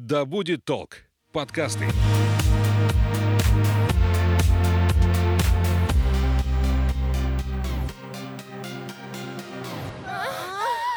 [0.00, 0.98] Да будет толк.
[1.32, 1.84] Подкасты.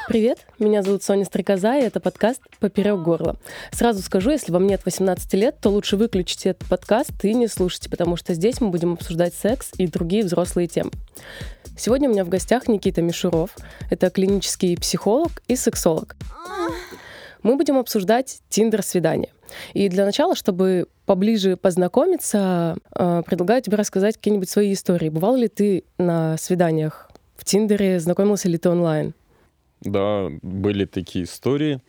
[0.07, 3.37] Привет, меня зовут Соня Стрекоза, и это подкаст «Поперек горла».
[3.71, 7.89] Сразу скажу, если вам нет 18 лет, то лучше выключите этот подкаст и не слушайте,
[7.89, 10.91] потому что здесь мы будем обсуждать секс и другие взрослые темы.
[11.75, 13.55] Сегодня у меня в гостях Никита Мишуров.
[13.89, 16.15] Это клинический психолог и сексолог.
[17.43, 19.31] Мы будем обсуждать Тиндер-свидание.
[19.73, 25.09] И для начала, чтобы поближе познакомиться, э, предлагаю тебе рассказать какие-нибудь свои истории.
[25.09, 27.99] Бывал ли ты на свиданиях в Тиндере?
[27.99, 29.13] Знакомился ли ты онлайн?
[29.81, 31.81] Да, были такие истории.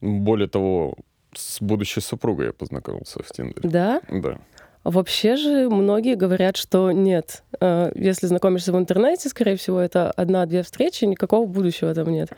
[0.00, 0.94] Более того,
[1.34, 3.68] с будущей супругой я познакомился в Тиндере.
[3.68, 4.00] Да?
[4.10, 4.38] Да.
[4.84, 7.42] Вообще же многие говорят, что нет.
[7.60, 12.30] Э, если знакомишься в интернете, скорее всего, это одна-две встречи, никакого будущего там нет.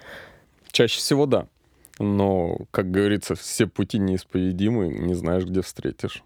[0.73, 1.47] Чаще всего да.
[1.99, 6.23] Но, как говорится, все пути неисповедимы, не знаешь, где встретишь.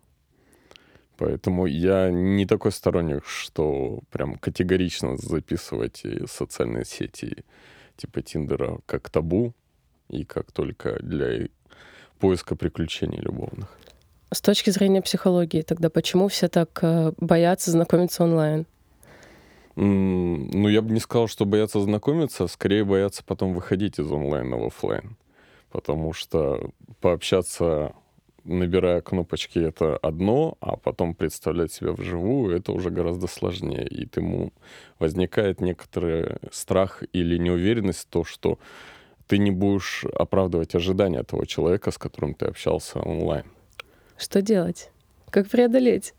[1.16, 7.44] Поэтому я не такой сторонник, что прям категорично записывать социальные сети
[7.96, 9.54] типа Тиндера как табу
[10.08, 11.48] и как только для
[12.18, 13.78] поиска приключений любовных.
[14.32, 18.66] С точки зрения психологии, тогда почему все так э, боятся знакомиться онлайн?
[19.76, 24.56] Ну, я бы не сказал, что боятся знакомиться, а скорее боятся потом выходить из онлайна
[24.56, 25.16] в офлайн.
[25.72, 26.70] Потому что
[27.00, 27.94] пообщаться,
[28.44, 33.88] набирая кнопочки, это одно, а потом представлять себя вживую, это уже гораздо сложнее.
[33.88, 34.52] И ему
[34.98, 38.58] возникает некоторый страх или неуверенность в том, что
[39.26, 43.46] ты не будешь оправдывать ожидания того человека, с которым ты общался онлайн.
[44.18, 44.90] Что делать?
[45.30, 46.14] Как преодолеть?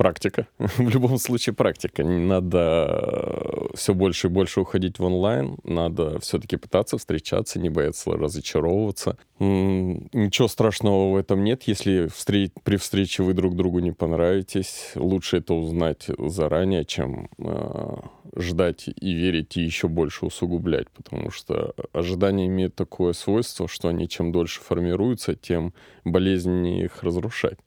[0.00, 0.46] Практика.
[0.58, 2.02] в любом случае практика.
[2.02, 5.58] Надо э, все больше и больше уходить в онлайн.
[5.62, 9.18] Надо все-таки пытаться встречаться, не бояться разочаровываться.
[9.38, 11.64] Ничего страшного в этом нет.
[11.64, 12.50] Если встреч...
[12.64, 17.96] при встрече вы друг другу не понравитесь, лучше это узнать заранее, чем э,
[18.36, 20.88] ждать и верить и еще больше усугублять.
[20.92, 25.74] Потому что ожидания имеют такое свойство, что они чем дольше формируются, тем
[26.06, 27.58] болезненнее их разрушать.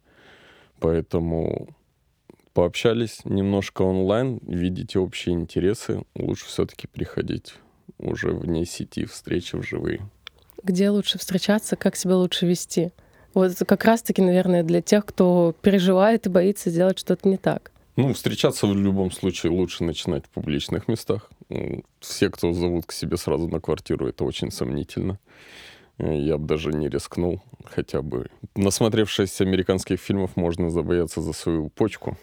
[0.80, 1.76] Поэтому
[2.54, 7.56] пообщались немножко онлайн, видите общие интересы, лучше все-таки приходить
[7.98, 10.10] уже вне сети, встречи вживые.
[10.64, 12.92] Где лучше встречаться, как себя лучше вести?
[13.34, 17.72] Вот как раз-таки, наверное, для тех, кто переживает и боится сделать что-то не так.
[17.96, 21.30] Ну, встречаться в любом случае лучше начинать в публичных местах.
[22.00, 25.20] Все, кто зовут к себе сразу на квартиру, это очень сомнительно.
[26.00, 28.30] Я бы даже не рискнул хотя бы.
[28.56, 32.18] Насмотревшись американских фильмов, можно забояться за свою почку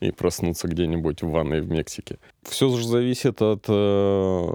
[0.00, 2.18] и проснуться где-нибудь в ванной в Мексике.
[2.42, 4.48] Все же зависит от э,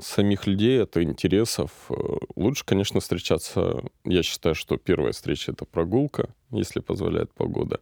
[0.00, 1.70] самих людей, от интересов.
[1.88, 1.94] Э,
[2.36, 3.82] лучше, конечно, встречаться.
[4.04, 7.80] Я считаю, что первая встреча это прогулка, если позволяет погода.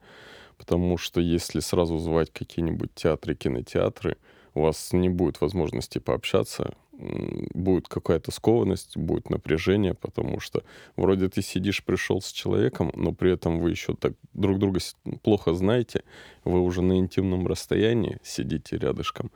[0.56, 4.16] Потому что если сразу звать какие-нибудь театры, кинотеатры,
[4.54, 10.62] у вас не будет возможности пообщаться, будет какая-то скованность, будет напряжение, потому что
[10.96, 14.80] вроде ты сидишь, пришел с человеком, но при этом вы еще так друг друга
[15.22, 16.02] плохо знаете,
[16.44, 19.30] вы уже на интимном расстоянии сидите рядышком,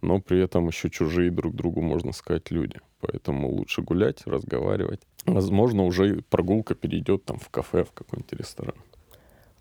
[0.00, 2.80] но при этом еще чужие друг другу, можно сказать, люди.
[3.00, 5.00] Поэтому лучше гулять, разговаривать.
[5.26, 8.76] Возможно, уже прогулка перейдет там в кафе, в какой-нибудь ресторан.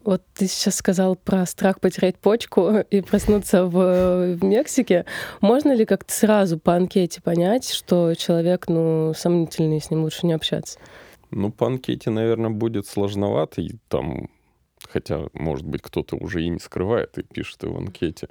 [0.04, 5.06] Вот ты сейчас сказал про страх потерять почку и проснуться в, в Мексике.
[5.42, 10.34] Можно ли как-то сразу по анкете понять, что человек, ну, сомнительный, с ним лучше не
[10.34, 10.80] общаться?
[11.30, 13.62] Ну, по анкете, наверное, будет сложновато.
[13.62, 14.30] И там,
[14.90, 18.28] хотя, может быть, кто-то уже и не скрывает и пишет и в анкете.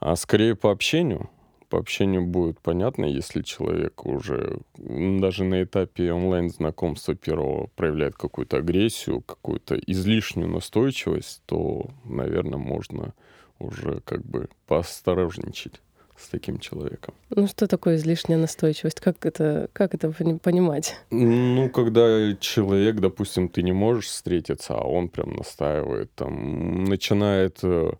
[0.00, 1.30] А скорее по общению
[1.74, 9.22] по общению будет понятно, если человек уже даже на этапе онлайн-знакомства первого проявляет какую-то агрессию,
[9.22, 13.12] какую-то излишнюю настойчивость, то, наверное, можно
[13.58, 15.80] уже как бы поосторожничать
[16.16, 17.14] с таким человеком.
[17.30, 19.00] Ну что такое излишняя настойчивость?
[19.00, 20.94] Как это, как это понимать?
[21.10, 27.94] Ну, когда человек, допустим, ты не можешь встретиться, а он прям настаивает, там, начинает э,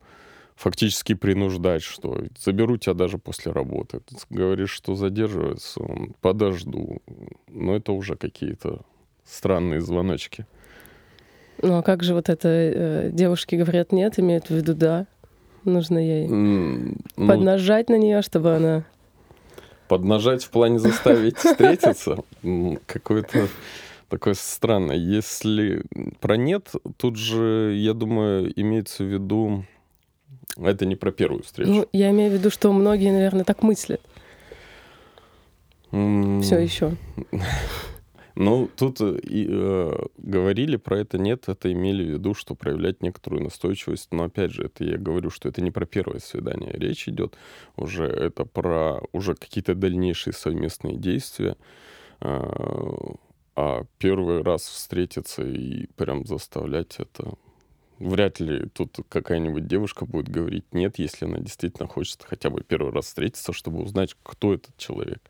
[0.54, 4.00] фактически принуждать, что заберу тебя даже после работы.
[4.00, 7.02] Ты говоришь, что задерживается, он, подожду.
[7.48, 8.82] Но это уже какие-то
[9.24, 10.46] странные звоночки.
[11.62, 15.06] Ну а как же вот это э, девушки говорят нет, имеют в виду да?
[15.64, 18.84] Нужно ей mm, поднажать на нее, чтобы она...
[19.88, 22.18] Поднажать в плане заставить встретиться?
[22.86, 23.48] Какое-то
[24.08, 24.96] такое странное.
[24.96, 25.82] Если
[26.20, 29.64] про нет, тут же, я думаю, имеется в виду
[30.56, 31.70] это не про первую встречу.
[31.70, 34.00] Ну, я имею в виду, что многие, наверное, так мыслят.
[35.90, 36.96] Все еще.
[38.36, 43.00] Ну, тут э, и, э, говорили про это, нет, это имели в виду, что проявлять
[43.00, 44.08] некоторую настойчивость.
[44.10, 46.72] Но опять же, это я говорю, что это не про первое свидание.
[46.72, 47.36] Речь идет
[47.76, 51.56] уже, это про уже какие-то дальнейшие совместные действия.
[52.20, 53.14] А,
[53.54, 57.34] а первый раз встретиться и прям заставлять это
[57.98, 62.92] вряд ли тут какая-нибудь девушка будет говорить нет, если она действительно хочет хотя бы первый
[62.92, 65.20] раз встретиться, чтобы узнать, кто этот человек.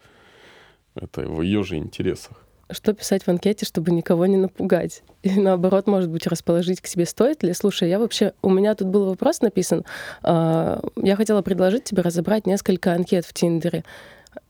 [0.95, 5.03] Это в ее же интересах что писать в анкете, чтобы никого не напугать?
[5.23, 7.53] И наоборот, может быть, расположить к себе стоит ли?
[7.53, 8.33] Слушай, я вообще...
[8.43, 9.85] У меня тут был вопрос написан.
[10.23, 13.85] А, я хотела предложить тебе разобрать несколько анкет в Тиндере.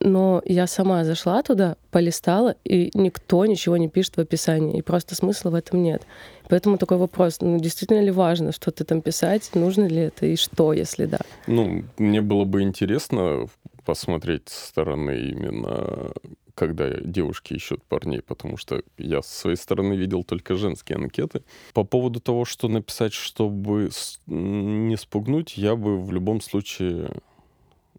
[0.01, 5.15] Но я сама зашла туда, полистала, и никто ничего не пишет в описании, и просто
[5.15, 6.07] смысла в этом нет.
[6.49, 10.73] Поэтому такой вопрос, ну, действительно ли важно что-то там писать, нужно ли это, и что,
[10.73, 11.21] если да?
[11.47, 13.47] Ну, мне было бы интересно
[13.85, 16.13] посмотреть со стороны именно
[16.55, 21.43] когда девушки ищут парней, потому что я с своей стороны видел только женские анкеты.
[21.73, 23.91] По поводу того, что написать, чтобы
[24.27, 27.11] не спугнуть, я бы в любом случае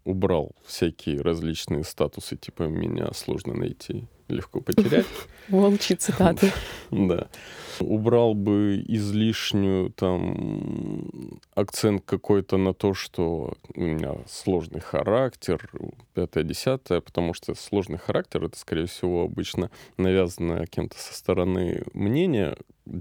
[0.06, 5.06] убрал всякие различные статусы, типа «меня сложно найти, легко потерять».
[5.48, 6.52] Волчьи цитаты.
[6.90, 7.28] Да.
[7.80, 15.68] Убрал бы излишнюю там акцент какой-то на то, что у меня сложный характер,
[16.14, 22.56] пятое-десятое, потому что сложный характер— это, скорее всего, обычно навязанное кем-то со стороны мнение,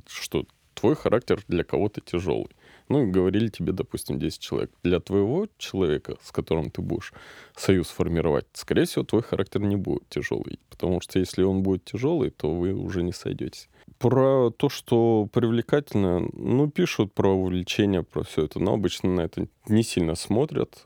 [0.08, 2.50] что твой характер для кого-то тяжелый.
[2.88, 4.72] Ну, и говорили тебе, допустим, 10 человек.
[4.84, 7.14] Для твоего человека, с которым ты будешь
[7.56, 10.60] союз формировать, скорее всего, твой характер не будет тяжелый.
[10.70, 13.70] Потому что если он будет тяжелый, то вы уже не сойдетесь.
[13.98, 19.48] Про то, что привлекательно, ну, пишут про увлечение, про все это, но обычно на это
[19.68, 20.82] не сильно смотрят.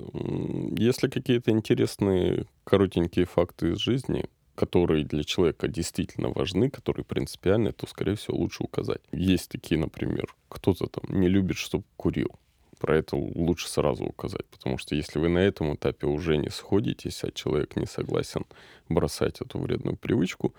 [0.78, 4.26] Если какие-то интересные коротенькие факты из жизни,
[4.60, 9.00] которые для человека действительно важны, которые принципиальны, то, скорее всего, лучше указать.
[9.14, 12.32] Есть такие, например, кто-то там не любит, чтобы курил.
[12.78, 17.24] Про это лучше сразу указать, потому что если вы на этом этапе уже не сходитесь,
[17.24, 18.46] а человек не согласен
[18.90, 20.54] бросать эту вредную привычку,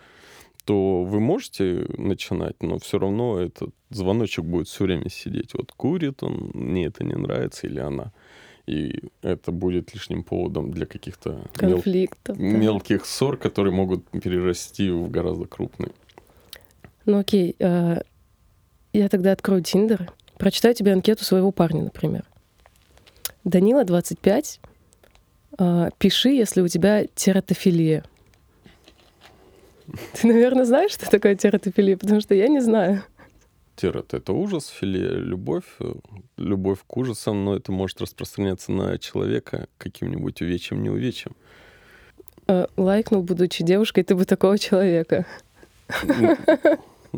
[0.65, 5.53] то вы можете начинать, но все равно этот звоночек будет все время сидеть.
[5.53, 8.13] Вот курит он, мне это не нравится, или она
[8.71, 12.53] и это будет лишним поводом для каких-то конфликтов, мел...
[12.53, 12.59] да.
[12.59, 15.91] мелких ссор, которые могут перерасти в гораздо крупные.
[17.05, 18.03] Ну окей, э,
[18.93, 22.25] я тогда открою Тиндер, прочитаю тебе анкету своего парня, например.
[23.43, 24.61] Данила, 25.
[25.59, 28.05] Э, пиши, если у тебя тератофилия.
[30.13, 33.03] Ты, наверное, знаешь, что такое тератофилия, потому что я не знаю
[33.77, 35.93] терет— это ужас, филе— любовь, э,
[36.37, 41.33] любовь к ужасам, но это может распространяться на человека каким-нибудь увечьем, не увечьем.
[42.47, 45.27] А, лайкнул, будучи девушкой, ты бы такого человека.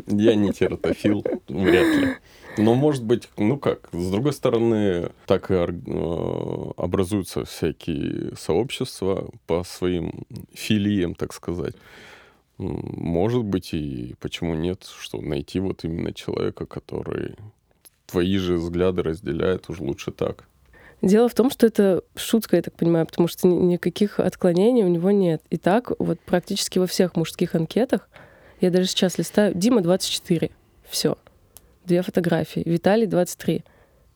[0.07, 2.07] Я не тератофил, вряд ли.
[2.57, 9.63] Но, может быть, ну как, с другой стороны, так и э, образуются всякие сообщества по
[9.63, 11.75] своим филиям, так сказать.
[12.57, 17.35] Может быть, и почему нет, что найти вот именно человека, который
[18.05, 20.45] твои же взгляды разделяет, уж лучше так.
[21.01, 25.11] Дело в том, что это шутка, я так понимаю, потому что никаких отклонений у него
[25.11, 25.41] нет.
[25.49, 28.07] И так вот практически во всех мужских анкетах,
[28.61, 30.49] я даже сейчас листаю, Дима 24,
[30.87, 31.17] все,
[31.85, 33.63] две фотографии, Виталий 23,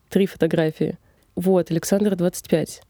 [0.10, 0.98] три фотографии.
[1.36, 2.82] Вот, Александр 25.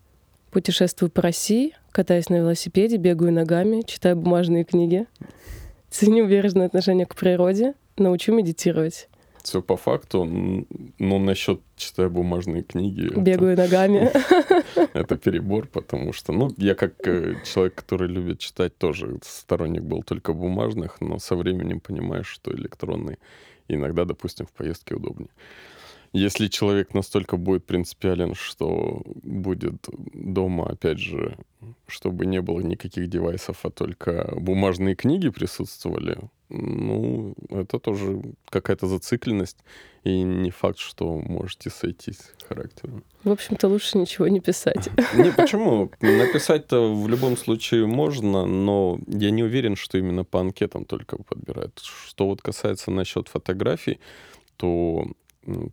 [0.52, 5.08] Путешествую по России, катаюсь на велосипеде, бегаю ногами, читаю бумажные книги.
[5.90, 9.10] Ценю бережное отношение к природе, научу медитировать.
[9.42, 10.24] Все по факту,
[11.00, 13.12] но насчет читаю бумажные книги.
[13.18, 14.12] Бегаю это, ногами.
[14.94, 20.04] Это перебор, потому что, ну, я как э, человек, который любит читать, тоже сторонник был
[20.04, 23.18] только бумажных, но со временем понимаешь, что электронный
[23.68, 25.30] иногда, допустим, в поездке удобнее.
[26.18, 31.38] Если человек настолько будет принципиален, что будет дома, опять же,
[31.88, 36.18] чтобы не было никаких девайсов, а только бумажные книги присутствовали,
[36.50, 38.20] ну, это тоже
[38.50, 39.58] какая-то зацикленность,
[40.04, 43.04] и не факт, что можете сойтись характером.
[43.24, 44.90] В общем-то, лучше ничего не писать.
[45.14, 45.92] Не, почему?
[46.02, 51.80] Написать-то в любом случае можно, но я не уверен, что именно по анкетам только подбирают.
[52.08, 54.00] Что вот касается насчет фотографий,
[54.56, 55.12] то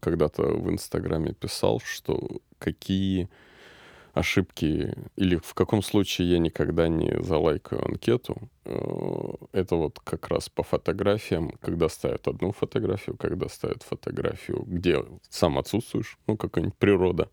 [0.01, 3.29] когда-то в Инстаграме писал, что какие
[4.15, 8.37] ошибки или в каком случае я никогда не залайкаю анкету.
[8.65, 15.05] Э, это вот как раз по фотографиям, когда ставят одну фотографию, когда ставят фотографию, где
[15.29, 17.29] сам отсутствуешь, ну, какая-нибудь природа,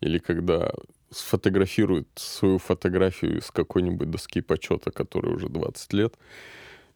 [0.00, 0.72] или когда
[1.10, 6.14] сфотографирует свою фотографию с какой-нибудь доски почета, которой уже 20 лет,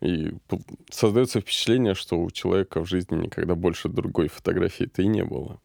[0.03, 0.33] и
[0.91, 5.61] создается впечатление, что у человека в жизни никогда больше другой фотографии-то и не было.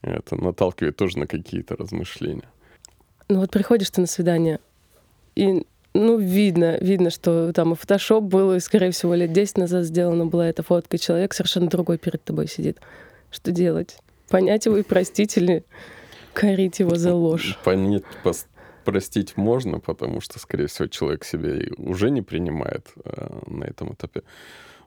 [0.00, 2.48] Это наталкивает тоже на какие-то размышления.
[3.28, 4.58] Ну вот приходишь ты на свидание,
[5.36, 9.84] и ну, видно, видно, что там и фотошоп был, и, скорее всего, лет 10 назад
[9.84, 12.78] сделана была эта фотка, и человек совершенно другой перед тобой сидит.
[13.30, 13.98] Что делать?
[14.28, 15.64] Понять его и простить или
[16.32, 17.58] корить его за ложь?
[17.62, 18.04] Понять,
[18.84, 24.22] простить можно, потому что, скорее всего, человек себя уже не принимает э, на этом этапе.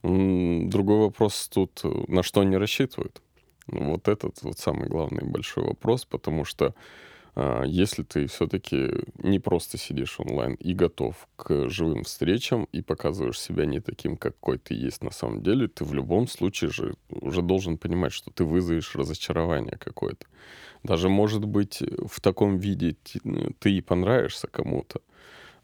[0.04, 3.22] Другой вопрос тут, на что они рассчитывают.
[3.68, 6.76] Вот этот вот самый главный большой вопрос, потому что
[7.66, 13.66] если ты все-таки не просто сидишь онлайн и готов к живым встречам и показываешь себя
[13.66, 17.78] не таким, какой ты есть на самом деле, ты в любом случае же уже должен
[17.78, 20.26] понимать, что ты вызовешь разочарование какое-то.
[20.84, 22.96] Даже, может быть, в таком виде
[23.60, 25.02] ты и понравишься кому-то.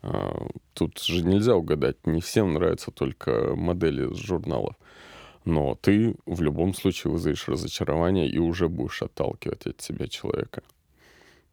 [0.01, 2.05] А, тут же нельзя угадать.
[2.05, 4.75] Не всем нравятся только модели с журналов.
[5.45, 10.63] Но ты в любом случае вызовешь разочарование и уже будешь отталкивать от себя человека.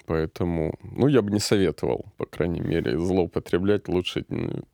[0.09, 3.89] Поэтому, ну, я бы не советовал, по крайней мере, злоупотреблять.
[3.89, 4.25] Лучше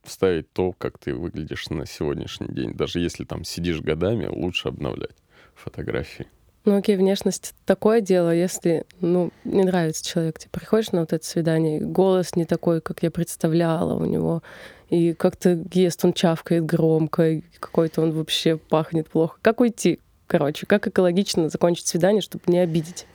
[0.05, 2.73] вставить то, как ты выглядишь на сегодняшний день.
[2.73, 5.17] Даже если там сидишь годами, лучше обновлять
[5.57, 6.27] фотографии.
[6.65, 11.27] Ну окей, внешность такое дело, если, ну, не нравится человек, ты приходишь на вот это
[11.27, 14.43] свидание, голос не такой, как я представляла у него,
[14.89, 19.37] и как-то ест он чавкает громко, и какой-то он вообще пахнет плохо.
[19.43, 19.99] Как уйти,
[20.29, 23.07] короче, как экологично закончить свидание, чтобы не обидеть?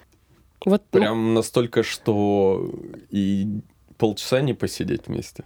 [0.65, 0.99] Вот, ну.
[0.99, 1.33] Прям ну...
[1.33, 2.71] настолько, что
[3.09, 3.61] и
[3.97, 5.43] полчаса не посидеть вместе.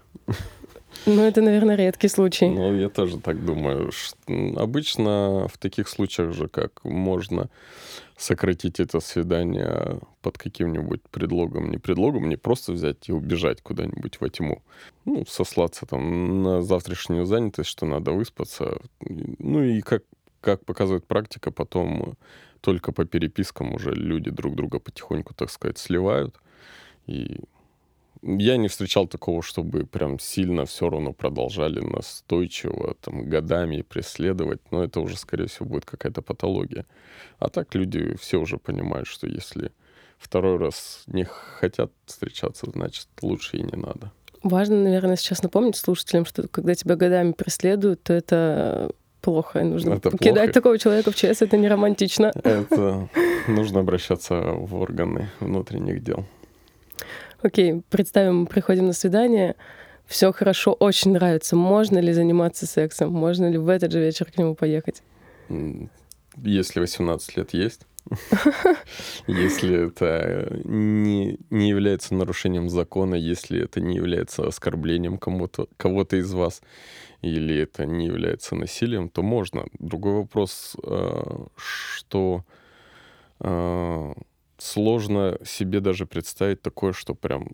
[1.05, 2.47] Ну, это, наверное, редкий случай.
[2.47, 3.91] Ну, я тоже так думаю.
[4.55, 7.49] Обычно в таких случаях же как можно
[8.15, 14.29] сократить это свидание под каким-нибудь предлогом, не предлогом, не просто взять и убежать куда-нибудь во
[14.29, 14.61] тьму.
[15.05, 18.77] Ну, сослаться там на завтрашнюю занятость, что надо выспаться.
[19.01, 20.03] Ну и как,
[20.41, 22.15] как показывает практика, потом
[22.63, 26.35] только по перепискам уже люди друг друга потихоньку, так сказать, сливают.
[27.07, 27.41] И
[28.21, 34.81] я не встречал такого, чтобы прям сильно все равно продолжали настойчиво там годами преследовать, но
[34.81, 36.85] это уже, скорее всего, будет какая-то патология.
[37.37, 39.73] А так люди все уже понимают, что если
[40.17, 44.13] второй раз не хотят встречаться, значит, лучше и не надо.
[44.41, 48.91] Важно, наверное, сейчас напомнить слушателям, что когда тебя годами преследуют, то это
[49.23, 49.61] плохо.
[49.61, 50.53] И нужно это покидать плохо.
[50.53, 52.31] такого человека в ЧС, это не романтично.
[52.43, 53.09] Это
[53.47, 56.25] нужно обращаться в органы внутренних дел.
[57.41, 59.55] Окей, представим, приходим на свидание,
[60.05, 61.55] все хорошо, очень нравится.
[61.55, 63.11] Можно ли заниматься сексом?
[63.11, 65.01] Можно ли в этот же вечер к нему поехать?
[66.37, 67.81] Если 18 лет есть.
[69.27, 76.33] Если это не, не является нарушением закона, если это не является оскорблением кому-то, кого-то из
[76.33, 76.61] вас,
[77.21, 79.65] или это не является насилием, то можно.
[79.79, 82.45] Другой вопрос, э, что
[83.39, 84.13] э,
[84.57, 87.51] сложно себе даже представить такое, что прям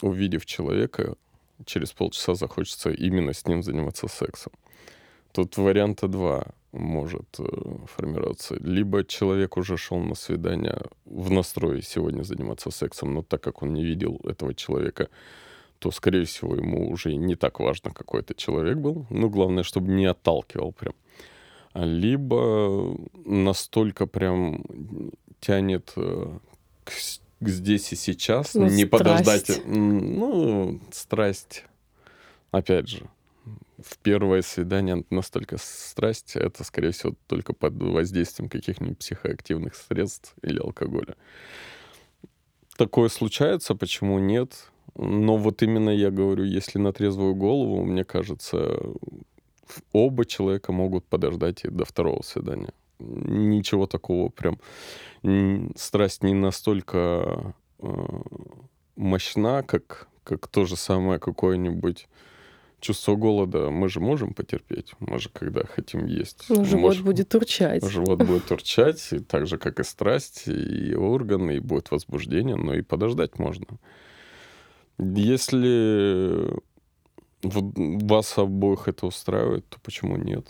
[0.00, 1.14] увидев человека,
[1.66, 4.52] через полчаса захочется именно с ним заниматься сексом.
[5.32, 7.44] Тут варианта два может э,
[7.86, 8.56] формироваться.
[8.60, 13.74] Либо человек уже шел на свидание в настрое сегодня заниматься сексом, но так как он
[13.74, 15.08] не видел этого человека,
[15.78, 19.06] то, скорее всего, ему уже не так важно, какой это человек был.
[19.10, 20.94] Ну, главное, чтобы не отталкивал прям.
[21.74, 24.62] Либо настолько прям
[25.40, 26.38] тянет э,
[26.84, 26.90] к,
[27.40, 28.90] к здесь и сейчас, ну, не страсть.
[28.90, 29.62] подождать.
[29.66, 31.64] Ну, страсть,
[32.50, 33.10] опять же,
[33.82, 40.58] в первое свидание настолько страсть, это, скорее всего, только под воздействием каких-нибудь психоактивных средств или
[40.58, 41.16] алкоголя.
[42.76, 44.70] Такое случается, почему нет?
[44.94, 48.78] Но вот именно я говорю, если на трезвую голову, мне кажется,
[49.92, 52.72] оба человека могут подождать и до второго свидания.
[52.98, 54.58] Ничего такого прям.
[55.76, 57.86] Страсть не настолько э,
[58.96, 62.08] мощна, как, как то же самое какое-нибудь
[62.82, 64.92] чувство голода мы же можем потерпеть.
[64.98, 66.44] Мы же когда хотим есть.
[66.48, 67.04] Ну, живот можем...
[67.06, 67.88] будет урчать.
[67.88, 72.74] Живот будет урчать, и так же, как и страсть, и органы, и будет возбуждение, но
[72.74, 73.66] и подождать можно.
[74.98, 76.50] Если
[77.42, 80.46] вас обоих это устраивает, то почему нет?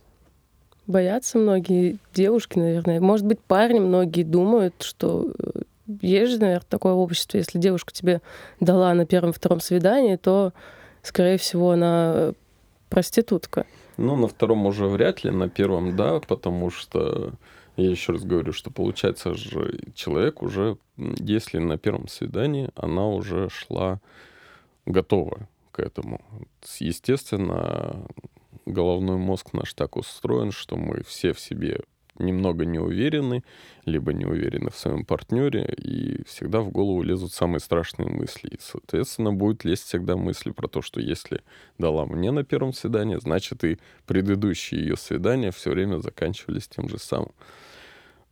[0.87, 3.01] Боятся многие девушки, наверное.
[3.01, 5.63] Может быть, парни многие думают, что э,
[6.01, 7.39] есть же, наверное, такое общество.
[7.39, 8.21] Если девушка тебе
[8.59, 10.53] дала на первом-втором свидании, то,
[11.03, 12.35] скорее всего, она
[12.89, 13.67] проститутка.
[13.97, 17.33] Ну, на втором уже вряд ли, на первом да, потому что
[17.77, 23.49] Я еще раз говорю, что получается же человек уже, если на первом свидании она уже
[23.49, 24.01] шла
[24.85, 26.21] готова к этому.
[26.81, 28.05] Естественно,
[28.67, 31.81] головной мозг наш так устроен, что мы все в себе
[32.23, 33.45] немного не уверены,
[33.85, 38.49] либо не уверены в своем партнере, и всегда в голову лезут самые страшные мысли.
[38.49, 41.43] И, соответственно, будет лезть всегда мысли про то, что если
[41.79, 46.99] дала мне на первом свидании, значит и предыдущие ее свидания все время заканчивались тем же
[46.99, 47.33] самым.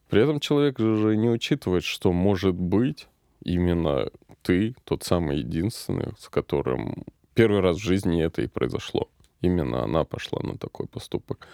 [0.08, 3.06] При этом человек же не учитывает, что может быть
[3.44, 4.10] именно
[4.42, 7.04] ты тот самый единственный, с которым
[7.34, 9.08] первый раз в жизни это и произошло.
[9.40, 11.46] Именно она пошла на такой поступок.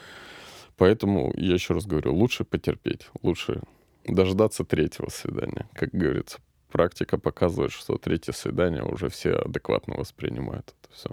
[0.76, 3.62] Поэтому, я еще раз говорю, лучше потерпеть, лучше
[4.06, 5.68] дождаться третьего свидания.
[5.72, 6.38] Как говорится,
[6.70, 11.10] практика показывает, что третье свидание уже все адекватно воспринимают это все.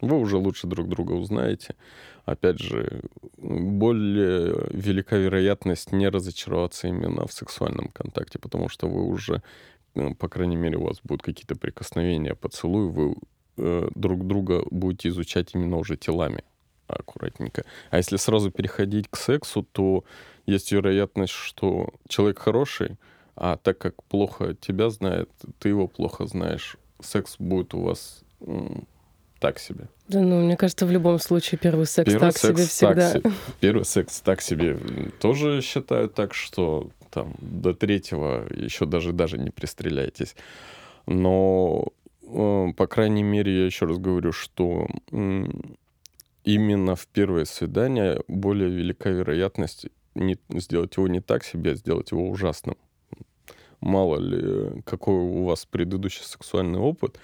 [0.00, 1.74] Вы уже лучше друг друга узнаете.
[2.24, 3.02] Опять же,
[3.36, 9.42] более велика вероятность не разочароваться именно в сексуальном контакте, потому что вы уже,
[9.94, 13.16] ну, по крайней мере, у вас будут какие-то прикосновения, поцелуи, вы
[13.58, 16.44] э, друг друга будете изучать именно уже телами
[16.92, 17.64] аккуратненько.
[17.90, 20.04] А если сразу переходить к сексу, то
[20.46, 22.96] есть вероятность, что человек хороший,
[23.36, 28.22] а так как плохо тебя знает, ты его плохо знаешь, секс будет у вас
[29.40, 29.88] так себе.
[30.08, 33.12] Да, ну, мне кажется, в любом случае первый секс первый так секс себе всегда.
[33.12, 34.78] Так, первый секс так себе.
[35.20, 40.36] Тоже считаю так, что там до третьего еще даже даже не пристреляйтесь.
[41.06, 41.86] Но,
[42.22, 44.86] э, по крайней мере, я еще раз говорю, что
[46.44, 52.10] именно в первое свидание более велика вероятность не, сделать его не так себе, а сделать
[52.10, 52.76] его ужасным.
[53.80, 57.18] Мало ли, какой у вас предыдущий сексуальный опыт.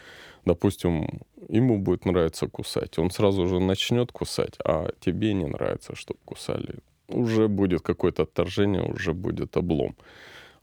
[0.46, 2.99] Допустим, ему будет нравиться кусать.
[2.99, 6.76] Он сразу же начнет кусать, а тебе не нравится, чтобы кусали.
[7.08, 9.96] Уже будет какое-то отторжение, уже будет облом.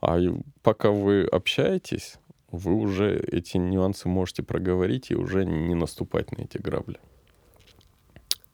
[0.02, 0.20] А
[0.62, 2.16] пока вы общаетесь,
[2.52, 7.00] вы уже эти нюансы можете проговорить и уже не наступать на эти грабли.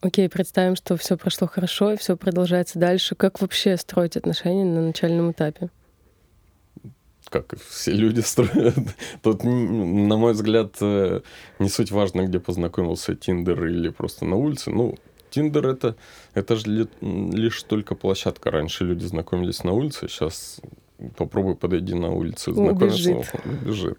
[0.02, 3.14] Окей, представим, что все прошло хорошо и все продолжается дальше.
[3.14, 5.68] Как вообще строить отношения на начальном этапе?
[7.28, 8.74] Как все люди строят.
[9.22, 11.20] Тут, на мой взгляд, э,
[11.58, 14.70] не суть важно, где познакомился Тиндер или просто на улице.
[14.70, 14.96] Ну,
[15.28, 15.96] Тиндер это,
[16.32, 18.50] это же лишь только площадка.
[18.50, 20.60] Раньше люди знакомились на улице, сейчас
[21.16, 23.34] попробуй подойди на улице, знакомиться, убежит.
[23.62, 23.98] убежит.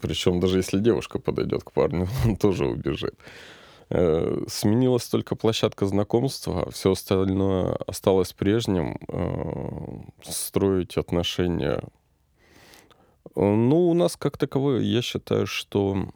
[0.00, 3.14] Причем даже если девушка подойдет к парню, он тоже убежит.
[3.92, 8.98] Э, сменилась только площадка знакомства, все остальное осталось прежним.
[9.08, 11.82] Э, строить отношения.
[13.34, 16.08] Ну, у нас как таковое, я считаю, что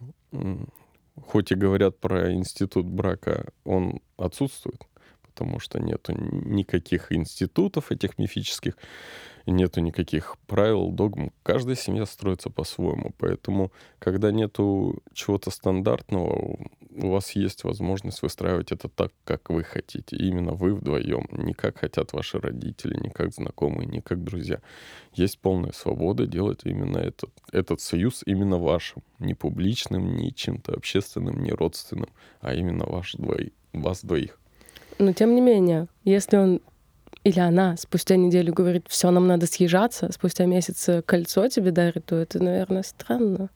[1.26, 4.82] хоть и говорят про институт брака, он отсутствует,
[5.22, 8.74] потому что нету никаких институтов этих мифических
[9.46, 11.32] нету никаких правил, догм.
[11.42, 13.12] Каждая семья строится по-своему.
[13.18, 16.58] Поэтому, когда нету чего-то стандартного,
[16.94, 20.16] у вас есть возможность выстраивать это так, как вы хотите.
[20.16, 21.26] Именно вы вдвоем.
[21.32, 24.60] Не как хотят ваши родители, не как знакомые, не как друзья.
[25.12, 29.02] Есть полная свобода делать именно этот, этот союз именно вашим.
[29.18, 32.08] Не публичным, не чем-то общественным, не родственным,
[32.40, 34.38] а именно ваш двоих, вас двоих.
[34.98, 36.60] Но тем не менее, если он
[37.24, 42.16] или она спустя неделю говорит, все, нам надо съезжаться, спустя месяц кольцо тебе дарит, то
[42.16, 43.48] это, наверное, странно.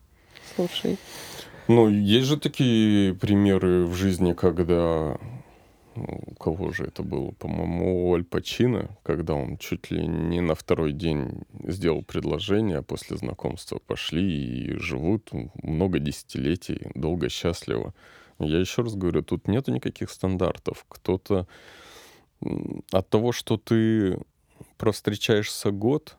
[0.57, 0.99] Слушай.
[1.69, 5.19] Ну, есть же такие примеры в жизни, когда
[5.95, 10.41] ну, у кого же это было, по-моему, у Аль Пачино, когда он чуть ли не
[10.41, 15.31] на второй день сделал предложение, а после знакомства пошли и живут
[15.63, 17.93] много десятилетий, долго, счастливо.
[18.39, 20.87] Я еще раз говорю, тут нету никаких стандартов.
[20.89, 21.47] Кто-то
[22.93, 24.19] от того, что ты
[24.79, 26.17] провстречаешься год,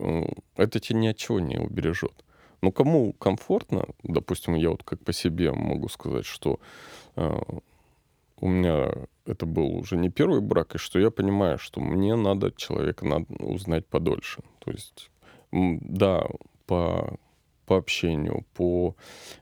[0.00, 0.24] э,
[0.56, 2.23] это тебя ни от чего не убережет.
[2.64, 6.60] Но кому комфортно, допустим, я вот как по себе могу сказать, что
[7.14, 7.38] э,
[8.40, 8.90] у меня
[9.26, 13.26] это был уже не первый брак, и что я понимаю, что мне надо человека надо
[13.38, 14.40] узнать подольше.
[14.60, 15.10] То есть,
[15.52, 16.26] да,
[16.64, 17.18] по
[17.66, 18.94] по общению, по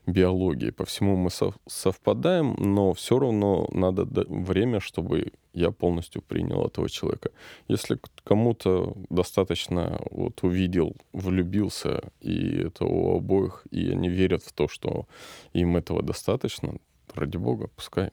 [0.07, 1.29] биологии, по всему мы
[1.67, 7.29] совпадаем, но все равно надо время, чтобы я полностью принял этого человека.
[7.67, 14.67] Если кому-то достаточно вот увидел, влюбился, и это у обоих, и они верят в то,
[14.67, 15.05] что
[15.53, 16.75] им этого достаточно,
[17.13, 18.09] ради бога, пускай.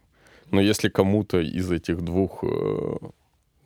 [0.50, 2.96] Но если кому-то из этих двух э,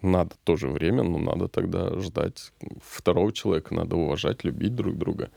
[0.05, 5.31] надо тоже время, но надо тогда ждать второго человека, надо уважать, любить друг друга,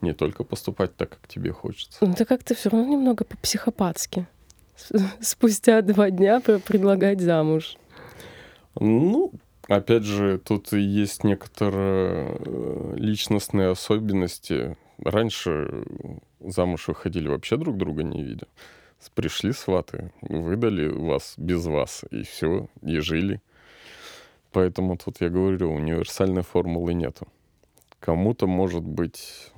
[0.00, 1.98] не только поступать так, как тебе хочется.
[2.00, 4.26] Ну, это как-то все равно немного по-психопатски.
[5.20, 7.76] Спустя два дня предлагать замуж.
[8.74, 9.32] Ну,
[9.68, 14.76] Опять же, тут есть некоторые э, личностные особенности.
[14.98, 15.84] Раньше
[16.40, 18.46] замуж выходили вообще друг друга не видя.
[19.14, 23.42] Пришли сваты, выдали вас без вас, и все, и жили.
[24.54, 27.26] Поэтому тут я говорю, универсальной формулы нету.
[27.98, 29.50] Кому-то может быть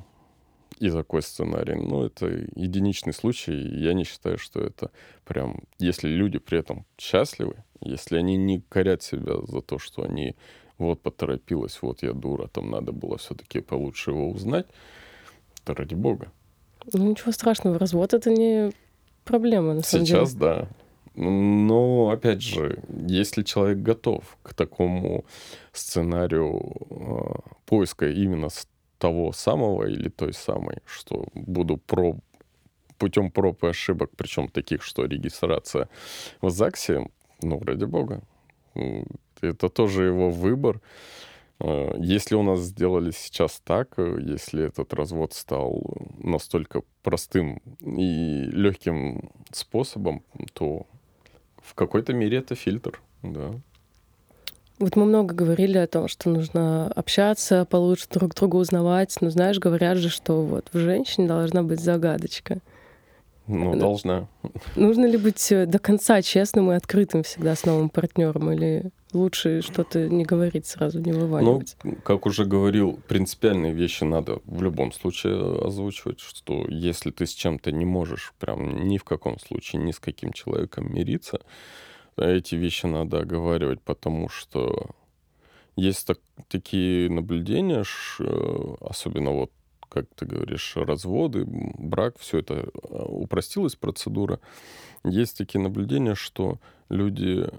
[0.79, 1.75] и такой сценарий.
[1.75, 3.53] Но это единичный случай.
[3.53, 4.91] Я не считаю, что это
[5.27, 5.59] прям...
[5.79, 10.35] Если люди при этом счастливы, если они не корят себя за то, что они
[10.79, 14.67] вот поторопилась, вот я дура, там надо было все-таки получше его узнать,
[15.65, 16.33] то ради бога.
[16.91, 18.73] Ну ничего страшного, развод это не
[19.25, 20.41] проблема, на самом Сейчас, деле.
[20.41, 20.69] да.
[21.17, 25.25] Но, опять же, если человек готов к такому
[25.73, 28.49] сценарию э, поиска именно
[28.99, 32.17] того самого или той самой, что буду про
[32.99, 35.89] путем проб и ошибок, причем таких, что регистрация
[36.41, 37.07] в ЗАГСе,
[37.43, 38.23] ну, ради бога,
[39.41, 40.81] это тоже его выбор.
[41.61, 45.83] Э, если у нас сделали сейчас так, э, если этот развод стал
[46.19, 50.87] настолько простым и легким способом, то
[51.67, 53.53] в какой-то мере это фильтр, да.
[54.79, 59.17] Вот мы много говорили о том, что нужно общаться, получше друг друга узнавать.
[59.23, 62.59] Но знаешь, говорят же, что вот в женщине должна быть загадочка.
[63.47, 64.29] Ну, ну должна.
[64.75, 69.63] Нужно ли быть э, до конца честным и открытым всегда с новым партнером, или лучше
[69.63, 71.77] что-то не говорить сразу, не вываливать?
[71.83, 77.33] Ну, как уже говорил, принципиальные вещи надо в любом случае озвучивать, что если ты с
[77.33, 81.41] чем-то не можешь прям ни в каком случае ни с каким человеком мириться,
[82.17, 84.91] эти вещи надо оговаривать, потому что
[85.77, 87.85] есть так, такие наблюдения,
[88.19, 89.53] э, особенно вот,
[89.89, 92.69] как ты говоришь, разводы, брак, все это э,
[93.07, 94.41] упростилась процедура.
[95.05, 97.51] Есть такие наблюдения, что люди э,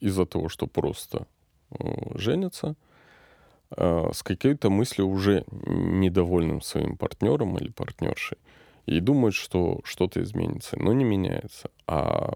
[0.00, 1.26] из-за того, что просто
[2.14, 2.76] женятся,
[3.70, 8.38] с какой-то мыслью уже недовольным своим партнером или партнершей,
[8.86, 11.70] и думают, что что-то изменится, но не меняется.
[11.86, 12.32] А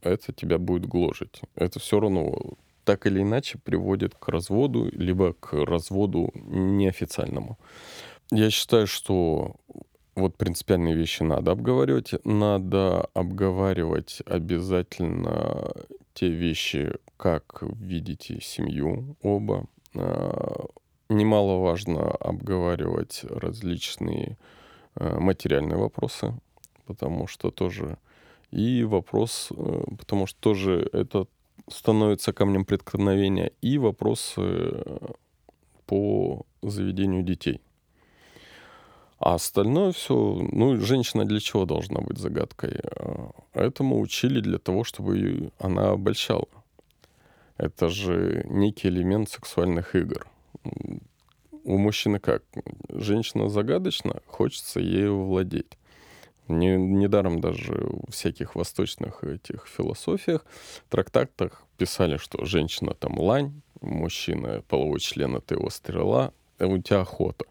[0.00, 1.42] это тебя будет гложить.
[1.54, 2.36] Это все равно
[2.84, 7.56] так или иначе приводит к разводу, либо к разводу неофициальному.
[8.32, 9.54] Я считаю, что
[10.14, 12.14] вот принципиальные вещи надо обговаривать.
[12.24, 15.72] Надо обговаривать обязательно
[16.14, 19.66] те вещи, как видите семью оба.
[19.94, 20.66] А,
[21.08, 24.36] немаловажно обговаривать различные
[24.94, 26.34] а, материальные вопросы,
[26.86, 27.98] потому что тоже
[28.52, 31.26] и вопрос, э, потому что тоже это
[31.68, 35.12] становится камнем преткновения, и вопросы э,
[35.86, 37.60] по заведению детей.
[39.24, 40.14] А остальное все,
[40.50, 42.80] ну, женщина для чего должна быть загадкой?
[42.82, 46.48] Э, этому учили для того, чтобы она обольщала.
[47.56, 50.26] Это же некий элемент сексуальных игр.
[51.62, 52.42] У мужчины как?
[52.88, 55.78] Женщина загадочна, хочется ею владеть.
[56.48, 60.44] Не, недаром даже в всяких восточных этих философиях,
[60.90, 67.02] трактатах писали, что женщина там лань, мужчина половой член это его стрела, а у тебя
[67.02, 67.44] охота.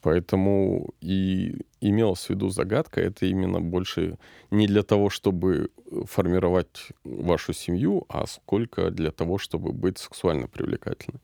[0.00, 4.16] Поэтому и имелось в виду загадка, это именно больше
[4.50, 5.70] не для того, чтобы
[6.04, 11.20] формировать вашу семью, а сколько для того, чтобы быть сексуально привлекательной.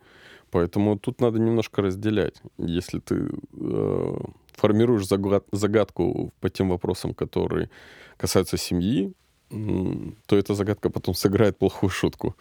[0.51, 2.43] Поэтому тут надо немножко разделять.
[2.59, 4.17] Если ты э,
[4.53, 5.07] формируешь
[5.53, 7.71] загадку по тем вопросам, которые
[8.17, 9.13] касаются семьи,
[9.51, 12.35] то эта загадка потом сыграет плохую шутку.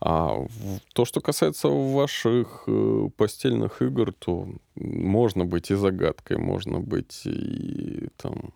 [0.00, 0.46] А
[0.92, 8.08] то, что касается ваших э, постельных игр, то можно быть и загадкой, можно быть и
[8.16, 8.52] там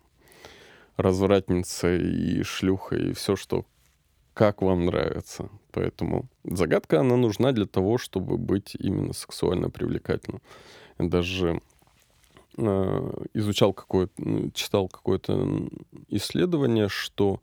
[0.97, 3.65] развратницей, и шлюхой, и все, что
[4.33, 5.49] как вам нравится.
[5.71, 10.41] Поэтому загадка, она нужна для того, чтобы быть именно сексуально привлекательным.
[10.97, 11.61] Даже
[12.61, 15.69] Э, изучал какое-то, читал какое-то
[16.09, 17.39] исследование, что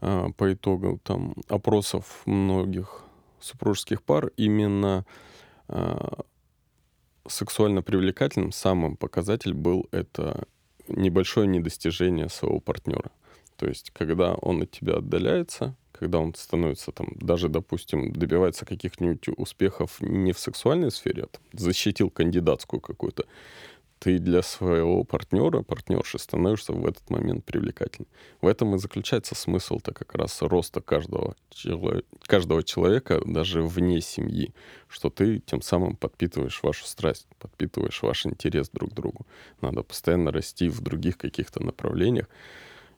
[0.00, 3.04] э, по итогам там опросов многих
[3.48, 5.04] супружеских пар именно
[5.68, 5.96] э,
[7.26, 10.46] сексуально привлекательным самым показатель был это
[10.88, 13.10] небольшое недостижение своего партнера.
[13.56, 19.28] То есть, когда он от тебя отдаляется, когда он становится там, даже, допустим, добивается каких-нибудь
[19.36, 23.24] успехов не в сексуальной сфере, а там, защитил кандидатскую какую-то,
[23.98, 28.08] ты для своего партнера, партнерши становишься в этот момент привлекательным.
[28.40, 32.02] В этом и заключается смысл-то как раз роста каждого, чело...
[32.22, 34.52] каждого человека даже вне семьи,
[34.88, 39.26] что ты тем самым подпитываешь вашу страсть, подпитываешь ваш интерес друг к другу.
[39.60, 42.28] Надо постоянно расти в других каких-то направлениях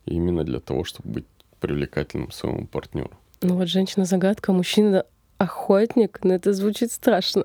[0.07, 1.27] именно для того, чтобы быть
[1.61, 3.13] привлекательным своему партнеру.
[3.43, 5.05] Ну вот женщина-загадка, мужчина
[5.41, 6.21] Охотник?
[6.23, 7.45] Ну, это звучит страшно.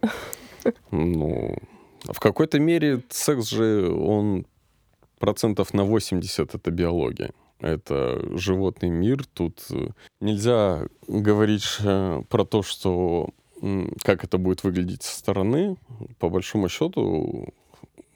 [0.91, 1.57] Ну,
[2.09, 4.45] в какой-то мере секс же, он
[5.19, 7.31] процентов на 80 это биология.
[7.59, 9.25] Это животный мир.
[9.33, 9.89] Тут э,
[10.19, 13.29] нельзя говорить э, про то, что
[14.03, 15.77] как это будет выглядеть со стороны.
[16.19, 17.53] По большому счету,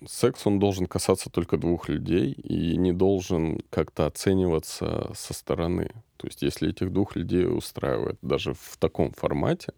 [0.05, 5.91] секс, он должен касаться только двух людей и не должен как-то оцениваться со стороны.
[6.17, 9.73] То есть если этих двух людей устраивает даже в таком формате,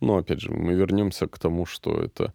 [0.00, 2.32] но опять же, мы вернемся к тому, что это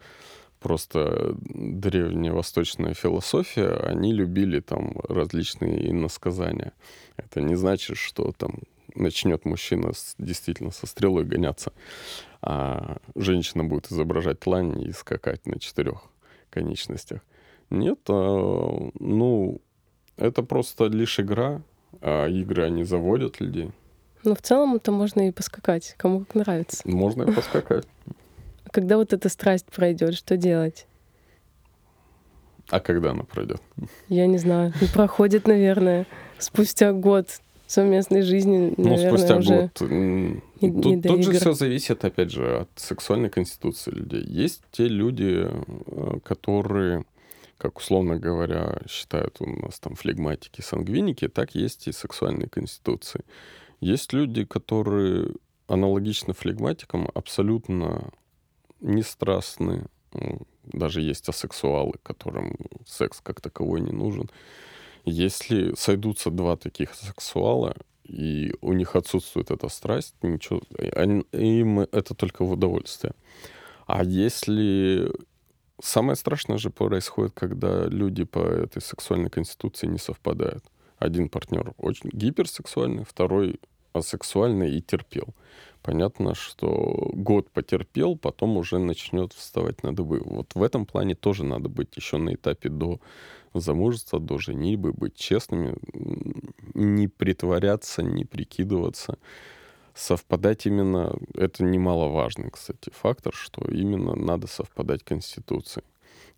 [0.64, 6.72] просто древневосточная философия, они любили там различные иносказания.
[7.18, 8.62] Это не значит, что там
[8.96, 11.74] начнет мужчина с, действительно со стрелой гоняться,
[12.42, 16.04] а женщина будет изображать лань и скакать на четырех
[16.50, 17.22] конечностях.
[17.70, 19.62] Нет, а, ну,
[20.18, 21.62] это просто лишь игра,
[22.02, 23.72] а игры, они заводят людей.
[24.24, 26.82] Ну, в целом это можно и поскакать, кому как нравится.
[26.86, 27.86] Можно и поскакать.
[28.74, 30.88] Когда вот эта страсть пройдет, что делать?
[32.70, 33.62] А когда она пройдет?
[34.10, 34.74] Я не знаю.
[34.82, 36.08] Не проходит, наверное,
[36.40, 37.28] спустя год
[37.68, 39.82] совместной жизни, ну, наверное, спустя уже год.
[39.92, 44.24] Не, тут, не тут же все зависит, опять же, от сексуальной конституции людей.
[44.24, 47.06] Есть те люди, э, которые,
[47.60, 53.22] как условно говоря, считают у нас там флегматики, сангвиники, так есть и сексуальные конституции.
[53.82, 55.30] Есть люди, которые
[55.68, 58.10] аналогично флегматикам абсолютно
[58.84, 59.86] не страстны.
[60.64, 64.30] Даже есть асексуалы, которым секс как таковой не нужен.
[65.06, 70.62] Если сойдутся два таких сексуала, и у них отсутствует эта страсть, ничего,
[71.32, 73.14] им это только в удовольствие.
[73.88, 75.12] А если...
[75.82, 80.64] Самое страшное же происходит, когда люди по этой сексуальной конституции не совпадают.
[80.98, 83.60] Один партнер очень гиперсексуальный, второй
[83.94, 85.34] асексуальный и терпел.
[85.82, 90.22] Понятно, что год потерпел, потом уже начнет вставать на дыбы.
[90.24, 93.00] Вот в этом плане тоже надо быть еще на этапе до
[93.54, 95.76] замужества, до женитьбы, быть честными,
[96.74, 99.18] не притворяться, не прикидываться.
[99.94, 105.84] Совпадать именно, это немаловажный, кстати, фактор, что именно надо совпадать Конституции.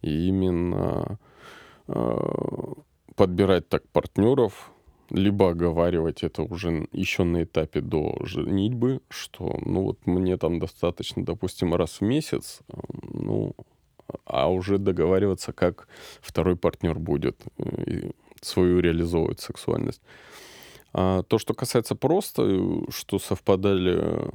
[0.01, 1.19] И именно
[1.87, 2.17] э,
[3.15, 4.71] подбирать так партнеров,
[5.09, 11.23] либо оговаривать это уже еще на этапе до женитьбы, что, ну вот мне там достаточно,
[11.23, 12.59] допустим, раз в месяц,
[13.03, 13.55] ну,
[14.25, 15.87] а уже договариваться, как
[16.21, 20.01] второй партнер будет э, свою реализовывать сексуальность.
[20.93, 24.29] А то, что касается просто, э, что совпадали э,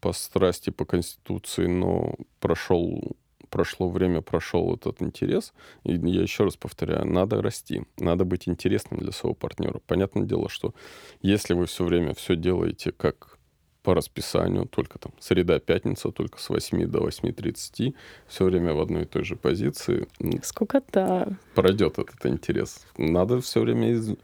[0.00, 3.16] по страсти, по конституции, но прошел
[3.54, 5.52] прошло время, прошел этот интерес.
[5.84, 9.80] И я еще раз повторяю, надо расти, надо быть интересным для своего партнера.
[9.86, 10.74] Понятное дело, что
[11.22, 13.38] если вы все время все делаете как
[13.84, 17.94] по расписанию, только там среда, пятница, только с 8 до 8.30,
[18.26, 20.08] все время в одной и той же позиции.
[20.42, 21.36] Сколько-то.
[21.54, 22.84] Пройдет этот интерес.
[22.98, 24.16] Надо все время из...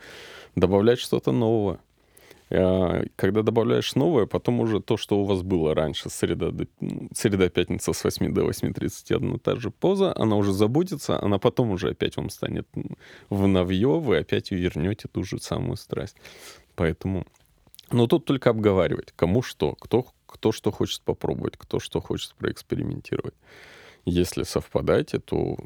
[0.57, 1.79] добавлять что-то нового.
[2.53, 6.53] А, когда добавляешь новое, потом уже то, что у вас было раньше, среда,
[7.15, 11.71] среда пятница с 8 до 8.30, одна та же поза, она уже забудется, она потом
[11.71, 12.67] уже опять вам станет
[13.29, 16.17] в новье, вы опять вернете ту же самую страсть.
[16.75, 17.25] Поэтому
[17.93, 23.35] но тут только обговаривать, кому что, кто, кто что хочет попробовать, кто что хочет проэкспериментировать.
[24.05, 25.59] Если совпадаете, то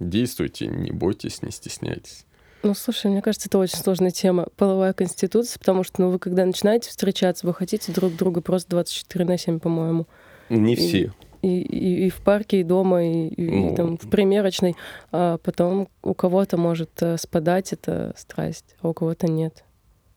[0.00, 2.24] действуйте, не бойтесь, не стесняйтесь.
[2.62, 4.48] Ну, слушай, мне кажется, это очень сложная тема.
[4.56, 9.24] Половая конституция, потому что, ну, вы когда начинаете встречаться, вы хотите друг друга просто 24
[9.24, 10.06] на 7, по-моему.
[10.48, 11.12] Не все.
[11.40, 14.74] И, и, и в парке, и дома, и, и, ну, и там в примерочной.
[15.12, 19.64] А потом у кого-то может э, спадать эта страсть, а у кого-то нет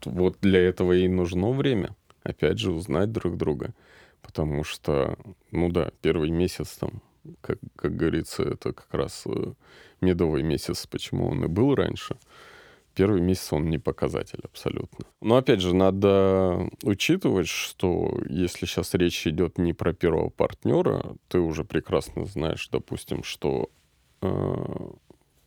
[0.06, 1.96] вот для этого и нужно время.
[2.24, 3.74] Опять же, узнать друг друга.
[4.22, 5.18] Потому что,
[5.52, 7.02] ну да, первый месяц там,
[7.42, 9.54] как, как говорится, это как раз э,
[10.02, 12.18] медовый месяц, почему он и был раньше.
[12.94, 15.06] Первый месяц он не показатель абсолютно.
[15.22, 21.40] Но опять же, надо учитывать, что если сейчас речь идет не про первого партнера, ты
[21.40, 23.70] уже прекрасно знаешь, допустим, что
[24.22, 24.92] э,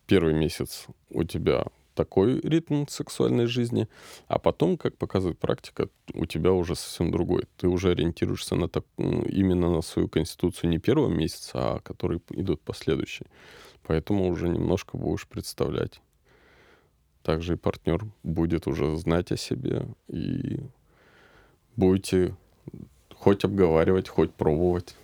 [0.07, 3.87] первый месяц у тебя такой ритм сексуальной жизни,
[4.27, 7.45] а потом, как показывает практика, у тебя уже совсем другой.
[7.57, 12.61] Ты уже ориентируешься на так, именно на свою конституцию не первого месяца, а которые идут
[12.61, 13.27] последующие.
[13.87, 16.01] Поэтому уже немножко будешь представлять.
[17.23, 20.59] Также и партнер будет уже знать о себе, и
[21.75, 22.35] будете
[23.15, 24.95] хоть обговаривать, хоть пробовать.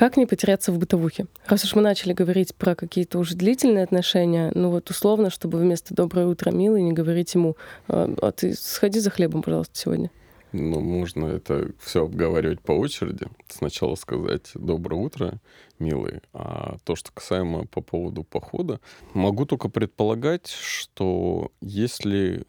[0.00, 1.26] Как не потеряться в бытовухе?
[1.44, 5.94] Раз уж мы начали говорить про какие-то уже длительные отношения, ну вот условно, чтобы вместо
[5.94, 10.10] «доброе утро, милый» не говорить ему «а, а ты сходи за хлебом, пожалуйста, сегодня».
[10.52, 13.26] Ну, можно это все обговаривать по очереди.
[13.50, 15.34] Сначала сказать «доброе утро»,
[15.78, 16.22] милый.
[16.32, 18.80] А то, что касаемо по поводу похода,
[19.12, 22.46] могу только предполагать, что если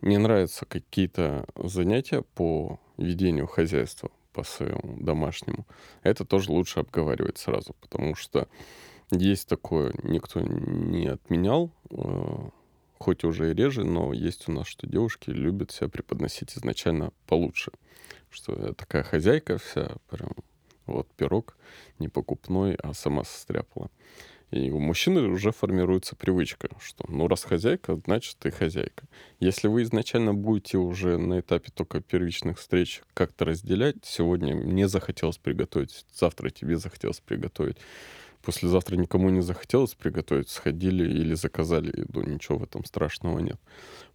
[0.00, 5.66] не нравятся какие-то занятия по ведению хозяйства, по своему домашнему,
[6.04, 8.46] это тоже лучше обговаривать сразу, потому что
[9.10, 12.50] есть такое, никто не отменял, э,
[13.00, 17.72] хоть уже и реже, но есть у нас, что девушки любят себя преподносить изначально получше.
[18.30, 20.30] Что я такая хозяйка вся, прям
[20.86, 21.56] вот пирог
[21.98, 23.90] не покупной, а сама состряпала.
[24.50, 29.06] И у мужчины уже формируется привычка, что ну раз хозяйка, значит ты хозяйка.
[29.40, 35.38] Если вы изначально будете уже на этапе только первичных встреч как-то разделять, сегодня мне захотелось
[35.38, 37.76] приготовить, завтра тебе захотелось приготовить,
[38.42, 43.60] послезавтра никому не захотелось приготовить, сходили или заказали еду, ничего в этом страшного нет.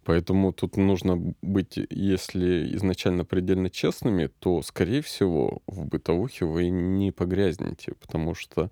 [0.04, 7.12] Поэтому тут нужно быть, если изначально предельно честными, то, скорее всего, в бытовухе вы не
[7.12, 8.70] погрязнете, потому что,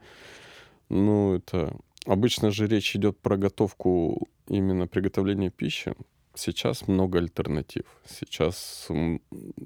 [0.93, 1.77] ну, это...
[2.05, 5.95] Обычно же речь идет про готовку именно приготовления пищи,
[6.35, 7.85] Сейчас много альтернатив.
[8.07, 8.89] Сейчас,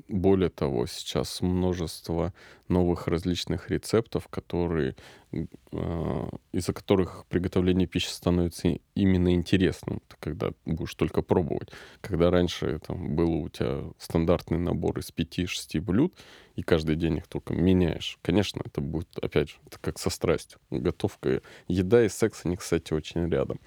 [0.09, 2.35] более того, сейчас множество
[2.67, 4.97] новых различных рецептов, которые,
[5.31, 11.69] э, из-за которых приготовление пищи становится именно интересным, когда будешь только пробовать.
[12.01, 16.15] Когда раньше там, был у тебя стандартный набор из 5-6 блюд,
[16.57, 18.19] и каждый день их только меняешь.
[18.23, 20.59] Конечно, это будет, опять же, это как со страстью.
[20.71, 23.61] Готовка, еда и секс, они, кстати, очень рядом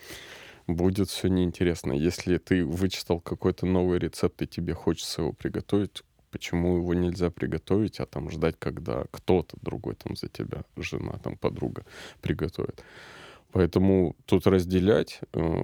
[0.76, 1.94] будет все неинтересно.
[1.94, 8.00] Если ты вычитал какой-то новый рецепт, и тебе хочется его приготовить, почему его нельзя приготовить,
[8.00, 11.86] а там ждать, когда кто-то другой там за тебя, жена, там подруга
[12.22, 12.84] приготовит.
[13.52, 15.22] Поэтому тут разделять.
[15.34, 15.64] Э,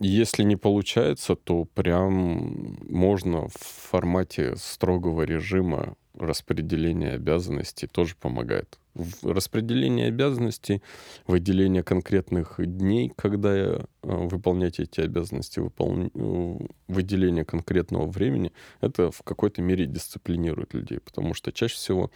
[0.00, 8.78] если не получается, то прям можно в формате строгого режима распределения обязанностей тоже помогает
[9.22, 10.82] распределение обязанностей,
[11.26, 16.10] выделение конкретных дней, когда э, выполнять эти обязанности, выпол...
[16.14, 18.52] Э, выделение конкретного времени,
[18.82, 22.10] это в какой-то мере дисциплинирует людей, потому что чаще всего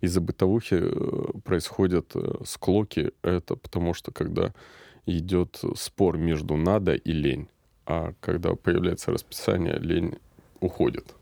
[0.00, 4.52] из-за бытовухи э, происходят склоки, это потому что когда
[5.06, 7.48] идет спор между надо и лень,
[7.86, 10.18] а когда появляется расписание, лень
[10.60, 11.14] уходит.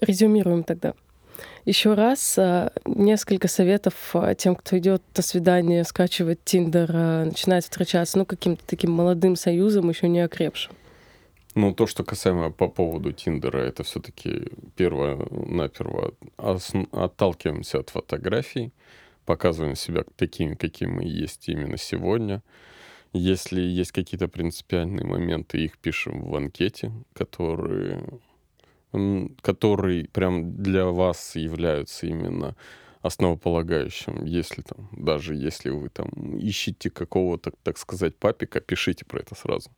[0.00, 0.94] Резюмируем тогда.
[1.64, 7.64] Еще раз э, несколько советов э, тем, кто идет на свидание, скачивает Тиндер, э, начинает
[7.64, 10.72] встречаться, ну, каким-то таким молодым союзом, еще не окрепшим.
[11.54, 18.72] Ну, то, что касаемо по поводу Тиндера, это все-таки первое-наперво отталкиваемся от фотографий,
[19.26, 22.42] показываем себя такими, какими мы есть именно сегодня.
[23.12, 28.00] Если есть какие-то принципиальные моменты, их пишем в анкете, которые
[29.40, 32.56] которые прям для вас являются именно
[33.02, 39.34] основополагающим, если там, даже если вы там ищете какого-то, так сказать, папика, пишите про это
[39.34, 39.70] сразу,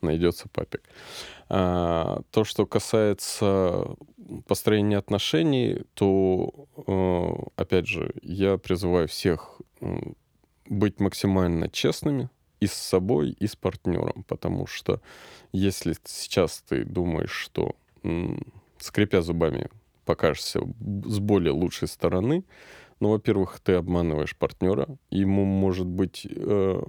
[0.00, 0.82] найдется папик.
[1.50, 3.96] А, то, что касается
[4.46, 9.60] построения отношений, то, э, опять же, я призываю всех
[10.66, 12.30] быть максимально честными
[12.60, 15.02] и с собой, и с партнером, потому что
[15.52, 17.74] если сейчас ты думаешь, что
[18.80, 19.68] скрипя зубами,
[20.04, 20.60] покажешься
[21.04, 22.44] с более лучшей стороны.
[23.00, 26.82] Ну, во-первых, ты обманываешь партнера, ему, может быть, э,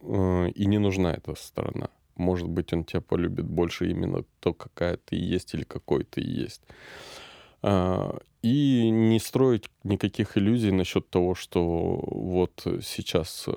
[0.00, 1.88] э, и не нужна эта сторона.
[2.16, 6.62] Может быть, он тебя полюбит больше именно то, какая ты есть или какой ты есть.
[7.62, 11.64] А, и не строить никаких иллюзий насчет того, что
[12.06, 13.52] вот сейчас э,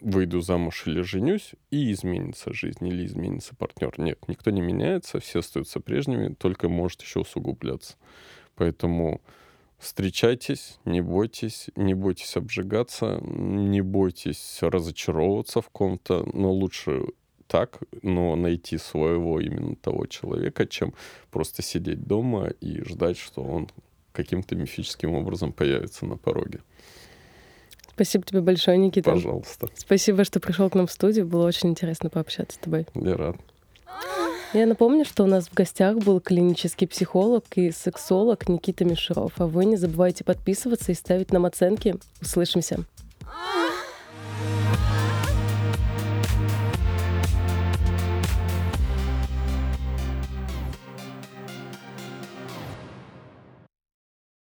[0.00, 3.94] выйду замуж или женюсь, и изменится жизнь или изменится партнер.
[3.98, 7.96] Нет, никто не меняется, все остаются прежними, только может еще усугубляться.
[8.54, 9.20] Поэтому
[9.78, 17.04] встречайтесь, не бойтесь, не бойтесь обжигаться, не бойтесь разочаровываться в ком-то, но лучше
[17.46, 20.94] так, но найти своего именно того человека, чем
[21.30, 23.68] просто сидеть дома и ждать, что он
[24.12, 26.60] каким-то мифическим образом появится на пороге.
[27.98, 29.10] Спасибо тебе большое, Никита.
[29.10, 29.68] Пожалуйста.
[29.74, 31.26] Спасибо, что пришел к нам в студию.
[31.26, 32.86] Было очень интересно пообщаться с тобой.
[32.94, 33.36] Я рад.
[34.54, 39.32] Я напомню, что у нас в гостях был клинический психолог и сексолог Никита Мишуров.
[39.38, 41.96] А вы не забывайте подписываться и ставить нам оценки.
[42.22, 42.84] Услышимся.